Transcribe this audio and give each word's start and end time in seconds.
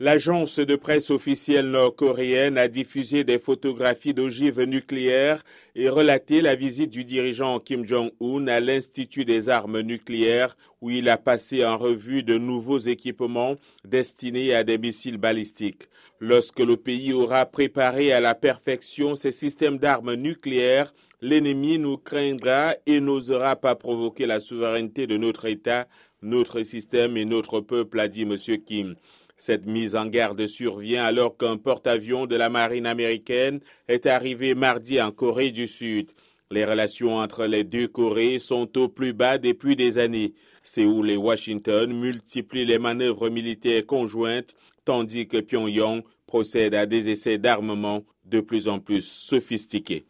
L'agence 0.00 0.60
de 0.60 0.76
presse 0.76 1.10
officielle 1.10 1.70
nord-coréenne 1.70 2.56
a 2.56 2.68
diffusé 2.68 3.24
des 3.24 3.40
photographies 3.40 4.14
d'ogives 4.14 4.62
nucléaires 4.62 5.42
et 5.74 5.88
relaté 5.88 6.40
la 6.40 6.54
visite 6.54 6.90
du 6.90 7.04
dirigeant 7.04 7.58
Kim 7.58 7.84
Jong-un 7.84 8.46
à 8.46 8.60
l'Institut 8.60 9.24
des 9.24 9.48
armes 9.48 9.80
nucléaires 9.80 10.56
où 10.80 10.90
il 10.90 11.08
a 11.08 11.18
passé 11.18 11.64
en 11.64 11.76
revue 11.76 12.22
de 12.22 12.38
nouveaux 12.38 12.78
équipements 12.78 13.56
destinés 13.84 14.54
à 14.54 14.62
des 14.62 14.78
missiles 14.78 15.16
balistiques. 15.18 15.88
Lorsque 16.20 16.60
le 16.60 16.76
pays 16.76 17.12
aura 17.12 17.44
préparé 17.46 18.12
à 18.12 18.20
la 18.20 18.36
perfection 18.36 19.16
ses 19.16 19.32
systèmes 19.32 19.78
d'armes 19.78 20.14
nucléaires, 20.14 20.94
l'ennemi 21.20 21.76
nous 21.80 21.96
craindra 21.96 22.76
et 22.86 23.00
n'osera 23.00 23.56
pas 23.56 23.74
provoquer 23.74 24.26
la 24.26 24.38
souveraineté 24.38 25.08
de 25.08 25.16
notre 25.16 25.46
État, 25.46 25.88
notre 26.22 26.62
système 26.62 27.16
et 27.16 27.24
notre 27.24 27.60
peuple, 27.60 27.98
a 27.98 28.06
dit 28.06 28.22
M. 28.22 28.36
Kim. 28.64 28.94
Cette 29.38 29.66
mise 29.66 29.94
en 29.94 30.06
garde 30.06 30.44
survient 30.46 31.04
alors 31.04 31.36
qu'un 31.36 31.56
porte-avions 31.56 32.26
de 32.26 32.34
la 32.34 32.48
marine 32.48 32.86
américaine 32.86 33.60
est 33.86 34.06
arrivé 34.06 34.56
mardi 34.56 35.00
en 35.00 35.12
Corée 35.12 35.52
du 35.52 35.68
Sud. 35.68 36.10
Les 36.50 36.64
relations 36.64 37.18
entre 37.18 37.46
les 37.46 37.62
deux 37.62 37.86
Corées 37.86 38.40
sont 38.40 38.76
au 38.76 38.88
plus 38.88 39.12
bas 39.12 39.38
depuis 39.38 39.76
des 39.76 39.98
années. 39.98 40.34
Séoul 40.64 41.10
et 41.10 41.16
Washington 41.16 41.92
multiplient 41.92 42.66
les 42.66 42.80
manœuvres 42.80 43.30
militaires 43.30 43.86
conjointes, 43.86 44.56
tandis 44.84 45.28
que 45.28 45.38
Pyongyang 45.38 46.02
procède 46.26 46.74
à 46.74 46.86
des 46.86 47.08
essais 47.08 47.38
d'armement 47.38 48.02
de 48.24 48.40
plus 48.40 48.68
en 48.68 48.80
plus 48.80 49.06
sophistiqués. 49.06 50.04